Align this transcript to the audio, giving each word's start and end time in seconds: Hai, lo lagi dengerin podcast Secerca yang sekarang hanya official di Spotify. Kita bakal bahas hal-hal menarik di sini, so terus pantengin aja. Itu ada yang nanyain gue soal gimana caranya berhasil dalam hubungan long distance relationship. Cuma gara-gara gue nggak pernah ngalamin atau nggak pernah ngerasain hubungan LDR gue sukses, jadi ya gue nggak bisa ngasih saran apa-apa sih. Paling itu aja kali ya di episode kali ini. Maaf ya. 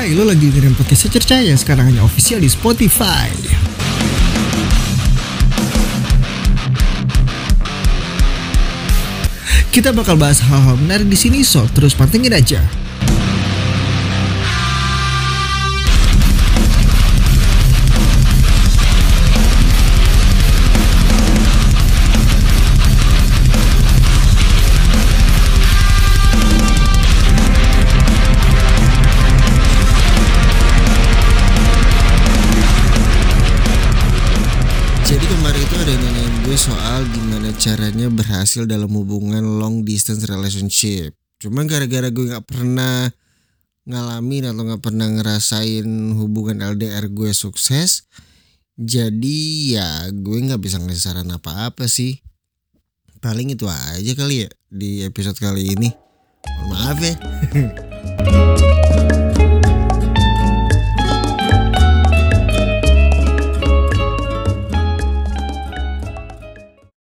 Hai, 0.00 0.16
lo 0.16 0.24
lagi 0.24 0.48
dengerin 0.48 0.72
podcast 0.80 1.04
Secerca 1.04 1.36
yang 1.44 1.60
sekarang 1.60 1.92
hanya 1.92 2.00
official 2.00 2.40
di 2.40 2.48
Spotify. 2.48 3.28
Kita 9.68 9.92
bakal 9.92 10.16
bahas 10.16 10.40
hal-hal 10.40 10.80
menarik 10.80 11.04
di 11.04 11.20
sini, 11.20 11.44
so 11.44 11.68
terus 11.76 11.92
pantengin 11.92 12.32
aja. 12.32 12.64
Itu 35.60 35.76
ada 35.76 35.92
yang 35.92 36.04
nanyain 36.08 36.36
gue 36.48 36.56
soal 36.56 37.04
gimana 37.12 37.52
caranya 37.60 38.08
berhasil 38.08 38.64
dalam 38.64 38.88
hubungan 38.96 39.60
long 39.60 39.84
distance 39.84 40.24
relationship. 40.24 41.12
Cuma 41.36 41.68
gara-gara 41.68 42.08
gue 42.08 42.32
nggak 42.32 42.48
pernah 42.48 43.12
ngalamin 43.84 44.48
atau 44.48 44.62
nggak 44.64 44.80
pernah 44.80 45.12
ngerasain 45.12 45.84
hubungan 46.16 46.64
LDR 46.64 47.12
gue 47.12 47.36
sukses, 47.36 48.08
jadi 48.80 49.40
ya 49.76 49.88
gue 50.08 50.38
nggak 50.48 50.64
bisa 50.64 50.80
ngasih 50.80 51.04
saran 51.04 51.28
apa-apa 51.28 51.84
sih. 51.92 52.24
Paling 53.20 53.52
itu 53.52 53.68
aja 53.68 54.12
kali 54.16 54.48
ya 54.48 54.50
di 54.72 55.04
episode 55.04 55.36
kali 55.36 55.76
ini. 55.76 55.92
Maaf 56.72 57.04
ya. 57.04 57.14